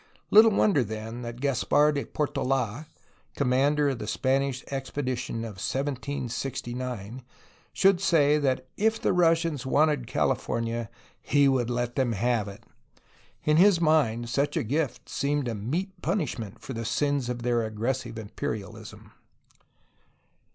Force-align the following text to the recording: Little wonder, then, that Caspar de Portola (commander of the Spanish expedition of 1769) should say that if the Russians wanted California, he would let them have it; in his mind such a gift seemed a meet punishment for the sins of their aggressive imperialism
Little 0.31 0.49
wonder, 0.49 0.83
then, 0.83 1.21
that 1.21 1.41
Caspar 1.41 1.91
de 1.91 2.03
Portola 2.05 2.87
(commander 3.35 3.89
of 3.89 3.99
the 3.99 4.07
Spanish 4.07 4.63
expedition 4.71 5.45
of 5.45 5.61
1769) 5.61 7.21
should 7.71 8.01
say 8.01 8.39
that 8.39 8.65
if 8.77 8.99
the 8.99 9.13
Russians 9.13 9.63
wanted 9.63 10.07
California, 10.07 10.89
he 11.21 11.47
would 11.47 11.69
let 11.69 11.95
them 11.95 12.13
have 12.13 12.47
it; 12.47 12.63
in 13.43 13.57
his 13.57 13.79
mind 13.79 14.27
such 14.27 14.57
a 14.57 14.63
gift 14.63 15.07
seemed 15.07 15.47
a 15.47 15.53
meet 15.53 16.01
punishment 16.01 16.57
for 16.59 16.73
the 16.73 16.83
sins 16.83 17.29
of 17.29 17.43
their 17.43 17.63
aggressive 17.63 18.17
imperialism 18.17 19.11